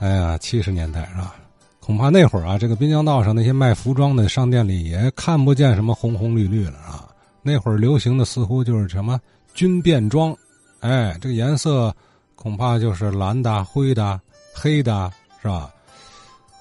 [0.00, 1.34] 哎呀，七十年代是吧？
[1.80, 7.08] 恐怕那会儿啊，这个滨江道上那些卖服装的商店里也看不见什么红红绿绿了啊。
[7.42, 9.20] 那会儿流行的似乎就是什么
[9.52, 10.34] 军便装，
[10.80, 11.94] 哎，这个颜色
[12.34, 14.18] 恐怕就是蓝的、灰的、
[14.54, 15.12] 黑的，
[15.42, 15.70] 是吧？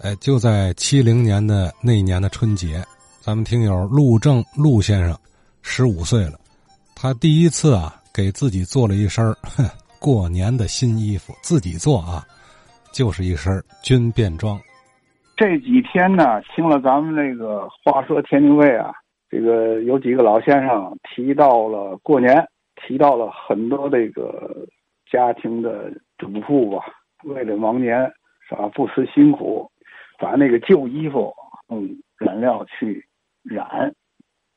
[0.00, 2.84] 哎，就在七零年的那一年的春节，
[3.20, 5.16] 咱们听友陆正陆先生
[5.62, 6.40] 十五岁了，
[6.96, 9.34] 他第一次啊给自己做了一身
[10.00, 12.26] 过年的新衣服，自己做啊，
[12.92, 13.52] 就是一身
[13.82, 14.58] 军便装。
[15.36, 18.92] 这几天呢，听了咱们那个话说天津卫啊，
[19.28, 24.66] 这个有几个老先生提到了过年，提到了很多这个
[25.10, 26.84] 家庭的主妇吧，
[27.24, 27.98] 为了忙年
[28.48, 29.68] 是吧，不辞辛苦，
[30.18, 31.34] 把那个旧衣服
[31.70, 31.88] 用
[32.18, 33.04] 染料去
[33.42, 33.92] 染。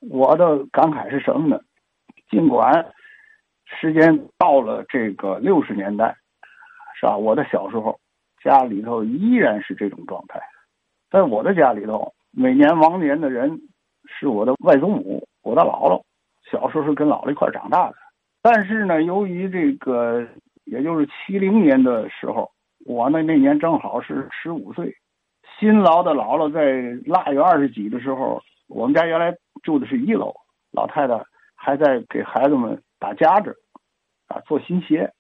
[0.10, 1.60] 我的感慨是什么呢？
[2.30, 2.86] 尽管
[3.66, 6.16] 时间到了这个六十年代，
[7.00, 7.18] 是吧？
[7.18, 7.98] 我的小时候
[8.46, 10.40] 家里头依然是这种状态。
[11.10, 13.60] 在我的家里头，每年亡年的人
[14.06, 16.00] 是我的外祖母，我的姥姥。
[16.52, 17.96] 小时候是跟姥姥一块长大的，
[18.44, 20.24] 但是呢，由于这个，
[20.66, 22.52] 也就是七零年的时候，
[22.86, 24.96] 我呢那年正好是十五岁。
[25.58, 30.32] 新劳的姥姥在腊月二十几的时候，我们家原来住的是一楼，
[30.72, 31.20] 老太太
[31.56, 33.56] 还在给孩子们打夹子，
[34.28, 35.12] 啊，做新鞋。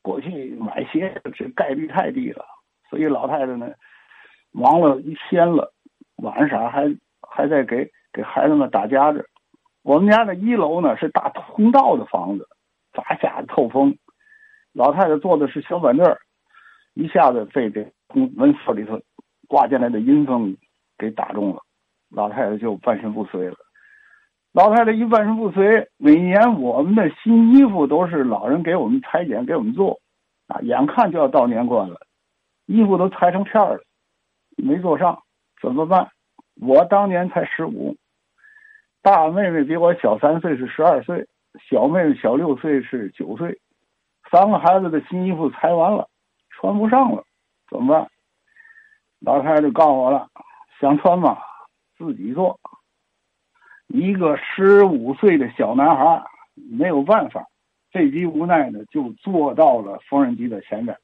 [0.00, 2.42] 过去买鞋这概率太低了，
[2.92, 3.70] 所以老太太呢。
[4.54, 5.72] 忙了一天了，
[6.16, 6.84] 晚上还
[7.26, 9.26] 还在给给孩子们打夹子。
[9.82, 12.46] 我们家的一楼呢是大通道的房子，
[12.92, 13.96] 砸下透风。
[14.74, 16.06] 老太太坐的是小板凳
[16.92, 19.00] 一下子被这从门缝里头
[19.48, 20.54] 挂进来的阴风
[20.98, 21.62] 给打中了，
[22.10, 23.56] 老太太就半身不遂了。
[24.52, 29.98] 老太太一半身不遂，每年我们的新衣服都是老人给我们裁剪给我们做，
[30.48, 31.98] 啊，眼看就要到年关了，
[32.72, 33.78] 衣服都裁成片了。
[34.56, 35.22] 没做上
[35.60, 36.08] 怎么办？
[36.60, 37.96] 我当年才十五，
[39.00, 41.24] 大妹妹比我小三岁，是十二岁；
[41.58, 43.58] 小妹妹小六岁，是九岁。
[44.30, 46.08] 三个孩子的新衣服裁完了，
[46.50, 47.24] 穿不上了，
[47.70, 48.08] 怎么办？
[49.20, 50.28] 老太太就告诉我了：
[50.80, 51.38] 想穿吗？
[51.96, 52.58] 自己做。
[53.88, 56.22] 一个十五岁的小男孩
[56.54, 57.46] 没有办法，
[57.90, 60.96] 被逼无奈呢，就坐到了缝纫机的前面。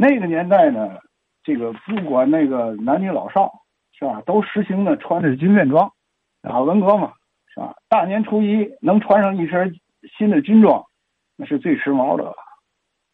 [0.00, 0.98] 那个年代呢？
[1.42, 3.52] 这个不管那个男女老少，
[3.92, 4.22] 是吧？
[4.24, 5.92] 都实行的穿的是军便装，
[6.40, 7.12] 啊，文革嘛，
[7.52, 7.76] 是吧？
[7.86, 9.78] 大年初一能穿上一身
[10.16, 10.82] 新的军装，
[11.36, 12.34] 那是最时髦的了。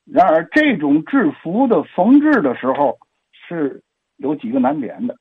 [0.04, 2.96] 然而，这种制服的缝制的时候
[3.32, 3.82] 是
[4.18, 5.16] 有几个难点的。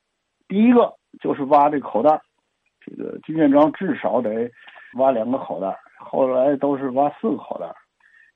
[0.46, 2.20] 第一个就是挖这口袋，
[2.80, 4.48] 这个军便装至少得
[4.98, 7.66] 挖两个口袋，后来都是挖四个口袋。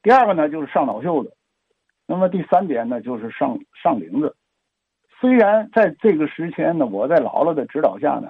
[0.03, 1.33] 第二个呢，就是上脑袖子。
[2.11, 4.35] 那么第三点呢，就是上上领子。
[5.21, 8.29] 虽然在这个时间呢，我在姥姥的指导下呢，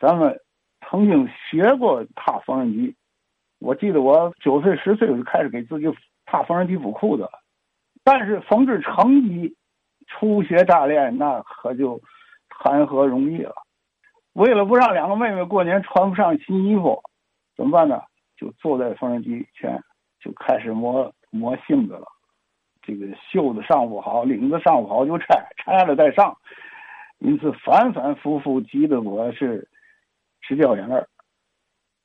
[0.00, 0.36] 咱们
[0.80, 2.96] 曾经学过踏缝纫机。
[3.60, 5.86] 我记得我九岁十岁我就开始给自己
[6.26, 7.30] 踏缝纫机补裤子。
[8.02, 9.54] 但是缝制成衣、
[10.08, 12.00] 初学乍练，那可就
[12.48, 13.54] 谈何容易了。
[14.32, 17.00] 为了不让两个妹妹过年穿不上新衣服，
[17.56, 18.02] 怎么办呢？
[18.36, 19.80] 就坐在缝纫机前，
[20.18, 22.08] 就开始磨磨性子了。
[22.86, 26.36] 这个袖子上不好，领子上不好就拆，拆了再上，
[27.18, 29.66] 因此反反复复，急得我是
[30.42, 31.02] 直掉眼泪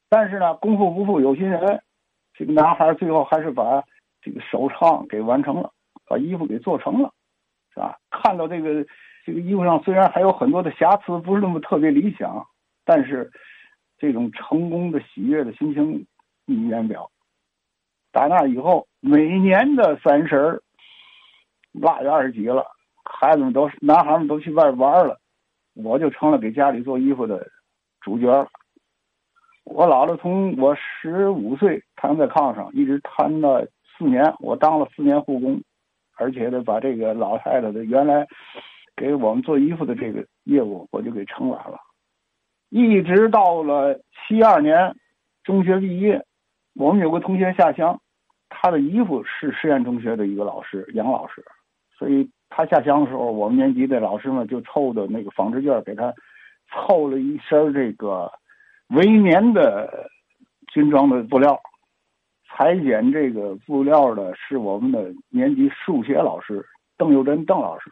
[0.08, 1.84] 但是呢，功夫不负有心人，
[2.34, 3.84] 这个男孩最后还是把
[4.22, 5.70] 这个首唱给完成了，
[6.08, 7.14] 把衣服给做成了，
[7.74, 7.98] 是吧？
[8.10, 8.86] 看到这个
[9.26, 12.48] 这个衣服上虽然还有很多的瑕疵，不是那么特别理想，
[12.86, 13.30] 但是
[13.98, 16.08] 这种成功的喜悦的心情
[16.46, 17.12] 溢于言表。
[18.14, 20.64] 打那以后，每年的三十儿。
[21.72, 22.66] 腊月二十几了，
[23.04, 25.20] 孩子们都男孩们都去外边玩了，
[25.76, 27.48] 我就成了给家里做衣服的
[28.02, 28.48] 主角了。
[29.66, 35.62] 我姥姥从我十五岁瘫在炕上，一直瘫了四年，我当了四年护工，
[36.16, 38.28] 而且呢，把这个老太太的原来
[38.96, 41.78] 给我们做衣服的这个业务，我就给承揽了。
[42.70, 44.96] 一直到了七二年
[45.44, 46.26] 中学毕业，
[46.74, 48.02] 我们有个同学下乡，
[48.50, 51.46] 他的衣服是实验中学的一个老师，杨老师。
[52.00, 56.14] 所以他下乡的时候，我们年级的老师们就凑的那个纺织件给他
[56.72, 58.32] 凑了一身这个
[58.88, 60.10] 围棉的
[60.70, 61.60] 军装的布料。
[62.48, 66.66] 裁剪这个布料的是我们的年级数学老师
[66.98, 67.92] 邓幼珍邓老师。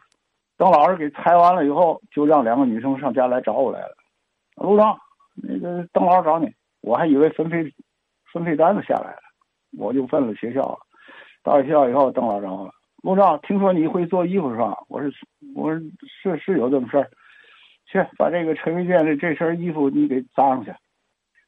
[0.56, 3.94] 邓老师给裁完了以后，就让两个女生上家来找我来了。
[4.56, 4.98] 陆长，
[5.34, 6.50] 那个邓老师找你，
[6.80, 7.62] 我还以为分配
[8.32, 9.20] 分配单子下来了，
[9.78, 10.78] 我就奔了学校了。
[11.44, 12.72] 到了学校以后，邓老师找我了。
[13.02, 14.76] 陆照，听说你会做衣服是吧？
[14.88, 15.10] 我说，
[15.54, 15.80] 我说
[16.36, 17.10] 是是有这么事儿。
[17.90, 20.70] 去把这个陈维建的这身衣服你给扎上去。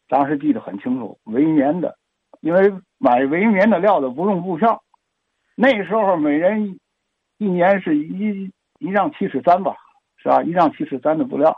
[0.08, 1.94] 当时记得很清楚，维棉的，
[2.40, 4.82] 因为买维棉的料子不用布票。
[5.54, 6.78] 那时候每人
[7.36, 9.76] 一年是一一丈七尺三吧，
[10.16, 10.42] 是吧？
[10.42, 11.54] 一丈七尺三的布料，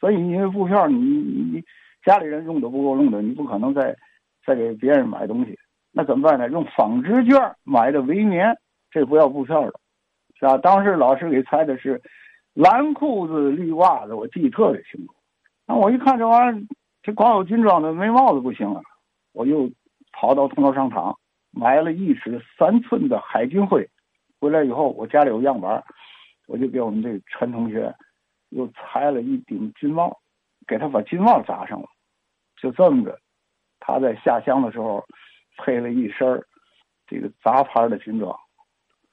[0.00, 1.62] 所以因为布票你你
[2.04, 3.94] 家里人用的不够用的，你不可能再
[4.46, 5.58] 再给别人买东西。
[5.90, 6.48] 那怎么办呢？
[6.48, 8.56] 用纺织券买的维棉，
[8.92, 9.72] 这不要布票了，
[10.38, 10.56] 是吧？
[10.58, 12.00] 当时老师给猜的是
[12.52, 15.14] 蓝裤子绿袜子，我记得特别清楚。
[15.66, 16.62] 那我一看这玩意儿，
[17.02, 18.80] 这光有军装的没帽子不行啊！
[19.32, 19.68] 我又
[20.12, 21.18] 跑到通州商场
[21.50, 23.88] 买了一尺三寸的海军灰，
[24.38, 25.82] 回来以后我家里有样板，
[26.46, 27.92] 我就给我们这陈同学
[28.50, 30.20] 又裁了一顶军帽，
[30.68, 31.88] 给他把军帽扎上了，
[32.60, 33.18] 就这么着，
[33.80, 35.04] 他在下乡的时候。
[35.58, 36.42] 配了一身
[37.06, 38.34] 这个杂牌的军装，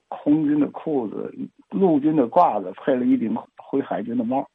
[0.10, 1.34] 空军的裤子，
[1.70, 4.46] 陆军的褂子，配了一顶回海军的帽。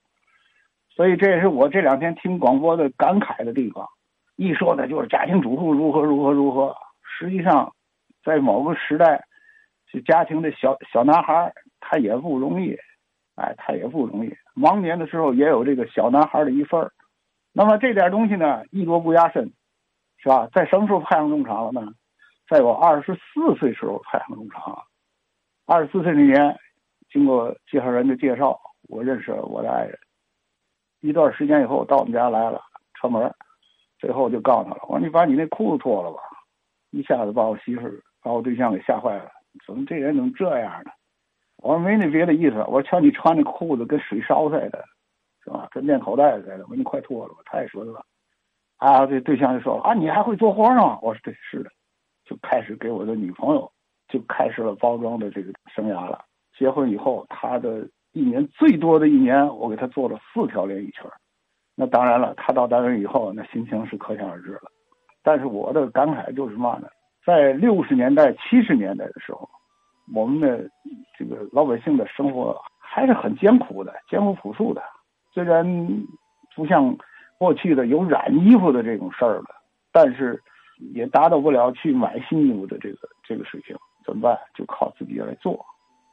[0.91, 3.89] 所以这也是我这两天听广播的感慨的地方。
[4.37, 7.73] 一说的就是家庭主妇如何如何如何，实际上，
[8.23, 9.25] 在某个时代，
[9.91, 12.77] 这家庭的小小男孩他也不容易，
[13.37, 14.33] 哎，他也不容易。
[14.55, 16.91] 忙年的时候也有这个小男孩的一份
[17.53, 19.53] 那么这点东西呢，艺多不压身。
[20.17, 20.49] 是吧？
[20.55, 21.93] 在什么时候派上用场了呢？
[22.49, 24.83] 在我二十四岁时候派上用场了。
[25.66, 26.56] 二十四岁那年，
[27.11, 29.99] 经过介绍人的介绍，我认识了我的爱人。
[31.00, 32.61] 一段时间以后，到我们家来了，
[32.94, 33.32] 串门。
[33.99, 36.19] 最后就告诉他了，我说：“你把你那裤子脱了吧！”
[36.93, 37.88] 一下子把我媳妇、
[38.20, 39.31] 把我对象给吓坏了。
[39.66, 40.90] 怎么这人怎么这样呢？
[41.56, 44.84] 我说：“没那别的意思。”我说：“瞧你穿那裤子跟水烧似的，
[45.43, 45.66] 是吧？
[45.70, 48.05] 跟面口袋似的。”我说：“你快脱了吧，太损了。”
[48.76, 50.99] 啊，这对象就说了啊，你还会做活呢？
[51.00, 51.70] 我说对，是的，
[52.26, 53.70] 就开始给我的女朋友
[54.09, 56.25] 就开始了包装的这个生涯了。
[56.56, 61.03] 结婚以后，他的一年最多的一年，我给他做了四条连衣裙。
[61.75, 64.71] 那当然了，他到单位以后，那心情是可想而知了。
[65.23, 66.89] 但是我的感慨就是嘛呢？
[67.25, 69.49] 在六十年代、七十年代的时候，
[70.15, 70.69] 我们的
[71.19, 74.83] 这个老百姓的生活还是很艰苦的、艰苦朴素的，
[75.33, 75.65] 虽然
[76.55, 76.97] 不像。
[77.37, 79.47] 过去的有染衣服的这种事儿了，
[79.93, 80.41] 但是
[80.95, 84.39] 也达到不了去买新衣服的这个这个水平，怎么办？
[84.55, 85.65] 就靠自己来做，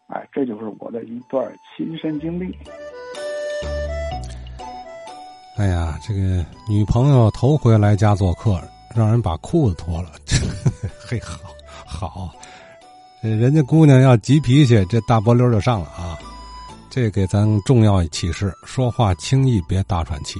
[0.07, 1.45] 哎，这就是我的一段
[1.75, 2.57] 亲身经历。
[5.57, 8.59] 哎呀，这个女朋友头回来家做客，
[8.95, 10.11] 让人把裤子脱了，
[11.07, 12.31] 嘿，好，好，
[13.21, 16.17] 人家姑娘要急脾气，这大波溜就上了啊！
[16.89, 20.39] 这给咱重要启示：说话轻易别大喘气。